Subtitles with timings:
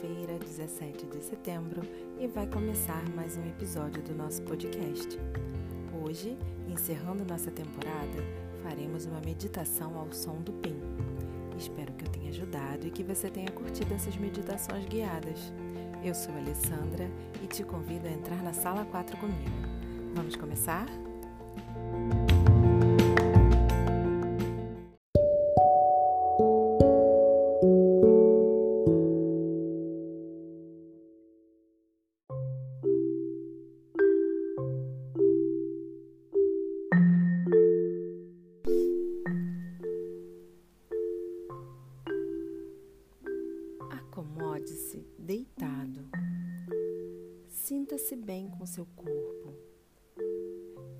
[0.00, 1.82] quinta-feira, 17 de setembro,
[2.18, 5.18] e vai começar mais um episódio do nosso podcast.
[6.02, 8.24] Hoje, encerrando nossa temporada,
[8.62, 10.76] faremos uma meditação ao som do PIN.
[11.58, 15.52] Espero que eu tenha ajudado e que você tenha curtido essas meditações guiadas.
[16.02, 17.10] Eu sou Alessandra
[17.42, 19.50] e te convido a entrar na sala 4 comigo.
[20.14, 20.86] Vamos começar?
[44.70, 46.08] Acomode-se deitado.
[47.48, 49.52] Sinta-se bem com seu corpo.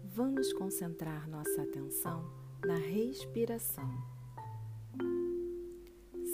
[0.05, 2.29] Vamos concentrar nossa atenção
[2.66, 3.88] na respiração.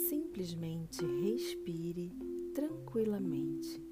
[0.09, 2.11] Simplesmente respire
[2.55, 3.83] tranquilamente.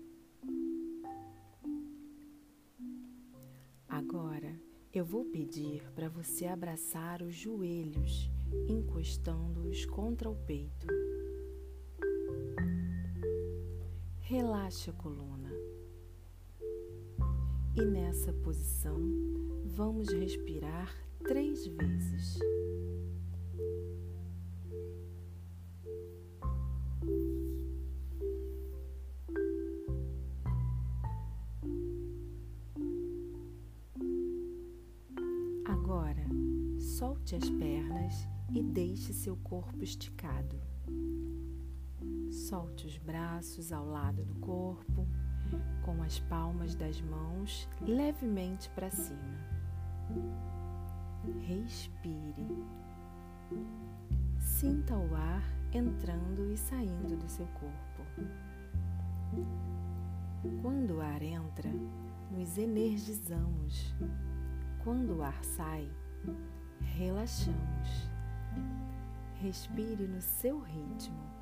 [3.87, 4.59] Agora
[4.91, 8.27] eu vou pedir para você abraçar os joelhos,
[8.67, 10.87] encostando-os contra o peito.
[14.37, 15.49] Relaxe a coluna.
[17.73, 18.99] E nessa posição,
[19.63, 22.37] vamos respirar três vezes.
[35.63, 36.27] Agora,
[36.77, 40.59] solte as pernas e deixe seu corpo esticado.
[42.35, 45.07] Solte os braços ao lado do corpo,
[45.85, 49.39] com as palmas das mãos levemente para cima.
[51.39, 52.45] Respire.
[54.37, 55.41] Sinta o ar
[55.73, 58.03] entrando e saindo do seu corpo.
[60.61, 61.71] Quando o ar entra,
[62.31, 63.95] nos energizamos.
[64.83, 65.89] Quando o ar sai,
[66.81, 68.09] relaxamos.
[69.41, 71.34] Respire no seu ritmo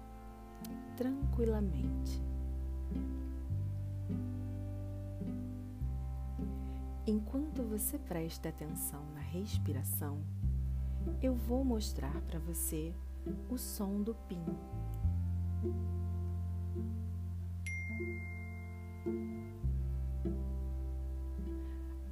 [0.96, 2.22] tranquilamente.
[7.06, 10.20] Enquanto você presta atenção na respiração,
[11.22, 12.94] eu vou mostrar para você
[13.50, 14.44] o som do PIN.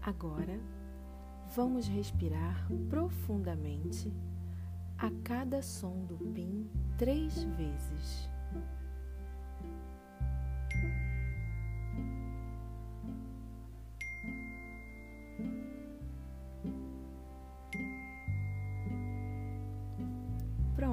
[0.01, 0.59] Agora,
[1.55, 4.11] vamos respirar profundamente
[4.97, 8.30] a cada som do PIN três vezes.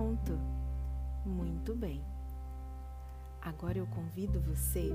[0.08, 0.38] Pronto!
[1.26, 2.02] Muito bem.
[3.42, 4.90] Agora eu convido você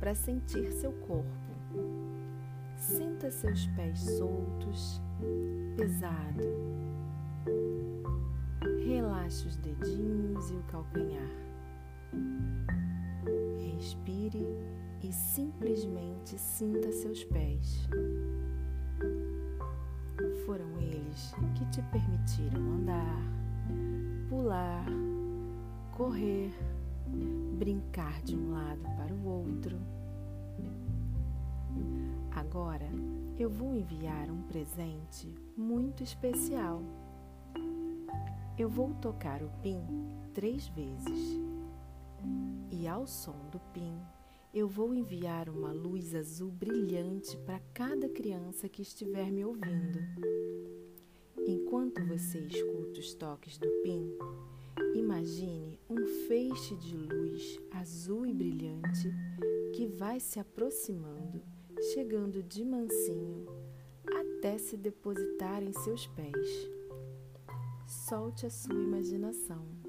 [0.00, 1.30] para sentir seu corpo.
[2.76, 5.00] Sinta seus pés soltos,
[5.76, 6.42] pesado.
[8.84, 11.30] Relaxe os dedinhos e o calcanhar.
[13.72, 14.44] Respire
[15.00, 17.88] e simplesmente sinta seus pés.
[20.44, 23.22] Foram eles que te permitiram andar,
[24.46, 24.86] pular,
[25.96, 26.52] correr,
[27.58, 29.76] brincar de um lado para o outro.
[32.30, 32.88] Agora
[33.40, 36.80] eu vou enviar um presente muito especial.
[38.56, 39.82] Eu vou tocar o PIN
[40.32, 41.40] três vezes
[42.70, 43.98] e ao som do PIN
[44.54, 49.98] eu vou enviar uma luz azul brilhante para cada criança que estiver me ouvindo.
[51.48, 54.12] Enquanto você escuta os toques do PIN,
[54.96, 59.08] imagine um feixe de luz azul e brilhante
[59.72, 61.40] que vai se aproximando,
[61.94, 63.46] chegando de mansinho
[64.12, 66.70] até se depositar em seus pés.
[67.86, 69.85] Solte a sua imaginação.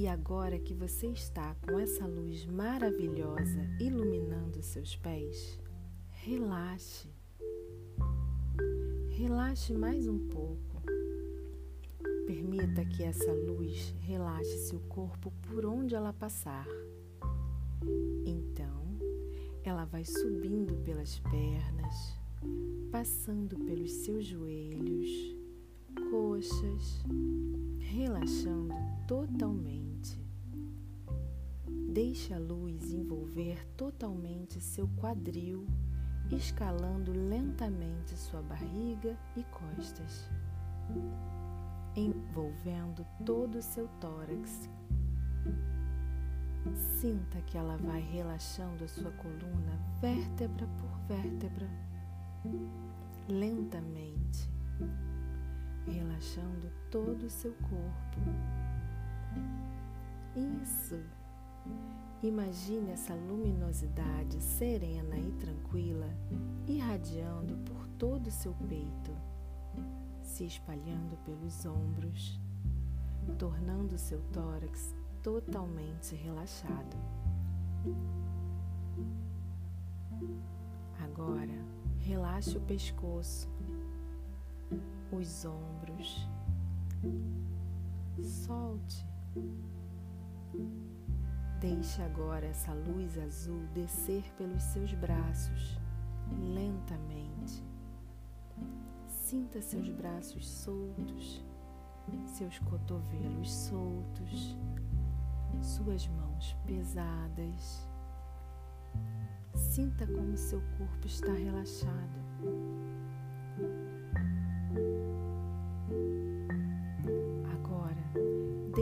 [0.00, 5.60] E agora que você está com essa luz maravilhosa iluminando seus pés,
[6.08, 7.06] relaxe.
[9.10, 10.82] Relaxe mais um pouco.
[12.26, 16.66] Permita que essa luz relaxe seu corpo por onde ela passar.
[18.24, 18.98] Então,
[19.62, 22.18] ela vai subindo pelas pernas,
[22.90, 25.36] passando pelos seus joelhos,
[26.10, 27.04] coxas,
[27.80, 28.74] relaxando
[29.06, 29.89] totalmente.
[31.90, 35.66] Deixe a luz envolver totalmente seu quadril,
[36.30, 40.30] escalando lentamente sua barriga e costas,
[41.96, 44.70] envolvendo todo o seu tórax.
[47.00, 51.68] Sinta que ela vai relaxando a sua coluna vértebra por vértebra,
[53.28, 54.48] lentamente,
[55.86, 58.20] relaxando todo o seu corpo.
[60.62, 61.19] Isso!
[62.22, 66.08] Imagine essa luminosidade serena e tranquila
[66.66, 69.10] irradiando por todo o seu peito,
[70.22, 72.38] se espalhando pelos ombros,
[73.38, 76.96] tornando seu tórax totalmente relaxado.
[81.02, 81.64] Agora,
[81.98, 83.48] relaxe o pescoço,
[85.10, 86.28] os ombros,
[88.22, 89.06] solte.
[91.60, 95.78] Deixe agora essa luz azul descer pelos seus braços
[96.54, 97.62] lentamente.
[99.06, 101.44] Sinta seus braços soltos,
[102.24, 104.56] seus cotovelos soltos,
[105.60, 107.86] suas mãos pesadas.
[109.54, 112.20] Sinta como seu corpo está relaxado.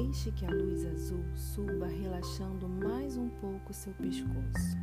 [0.09, 4.79] Deixe que a luz azul suba, relaxando mais um pouco seu pescoço,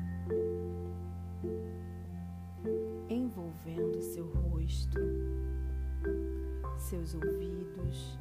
[3.10, 5.00] envolvendo seu rosto,
[6.77, 8.19] seus ouvidos,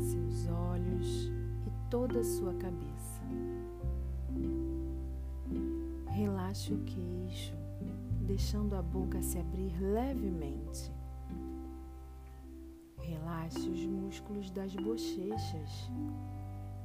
[0.00, 1.30] seus olhos
[1.66, 3.20] e toda a sua cabeça.
[6.06, 7.54] Relaxe o queixo,
[8.22, 10.90] deixando a boca se abrir levemente.
[13.44, 15.90] Relaxe os músculos das bochechas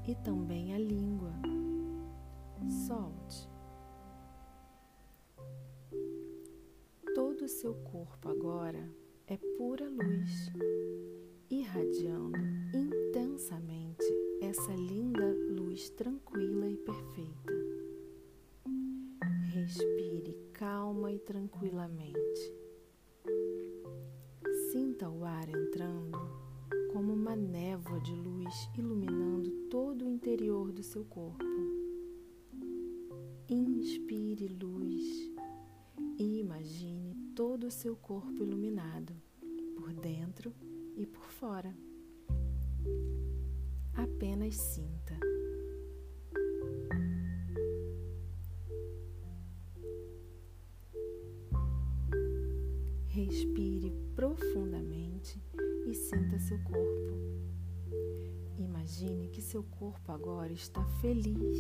[0.06, 1.32] e também a língua.
[2.86, 3.50] Solte.
[7.16, 8.92] Todo o seu corpo agora
[9.28, 10.52] é pura luz,
[11.50, 12.38] irradiando
[12.76, 14.04] intensamente
[14.42, 17.54] essa linda luz tranquila e perfeita.
[19.54, 22.59] Respire calma e tranquilamente.
[28.50, 31.46] Luz iluminando todo o interior do seu corpo.
[33.48, 35.32] Inspire luz
[36.18, 39.14] e imagine todo o seu corpo iluminado,
[39.76, 40.52] por dentro
[40.96, 41.78] e por fora.
[43.94, 45.16] Apenas sinta.
[53.10, 55.40] Respire profundamente
[55.86, 56.99] e sinta seu corpo.
[58.90, 61.60] Imagine que seu corpo agora está feliz,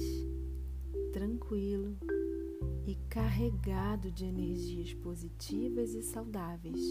[1.14, 1.96] tranquilo
[2.88, 6.82] e carregado de energias positivas e saudáveis.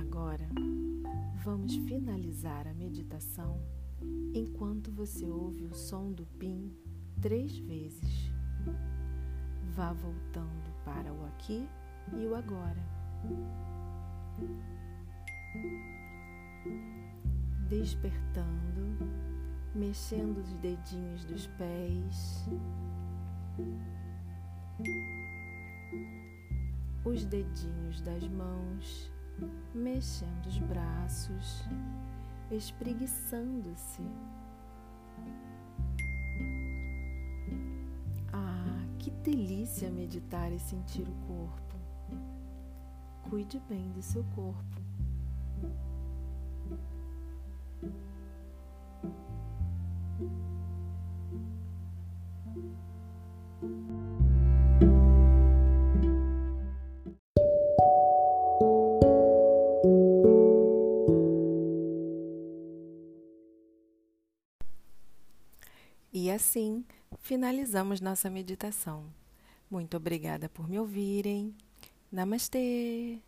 [0.00, 0.48] Agora,
[1.44, 3.62] vamos finalizar a meditação
[4.34, 6.74] enquanto você ouve o som do PIN
[7.20, 8.32] três vezes.
[9.76, 11.68] Vá voltando para o aqui
[12.18, 12.84] e o agora.
[17.70, 18.98] Despertando,
[19.74, 22.44] mexendo os dedinhos dos pés,
[27.04, 29.10] os dedinhos das mãos,
[29.72, 31.64] mexendo os braços,
[32.50, 34.02] espreguiçando-se.
[38.32, 41.70] Ah, que delícia meditar e sentir o corpo
[43.30, 44.89] cuide bem do seu corpo.
[66.12, 66.84] E assim
[67.20, 69.06] finalizamos nossa meditação.
[69.70, 71.54] Muito obrigada por me ouvirem.
[72.10, 73.20] Namastê!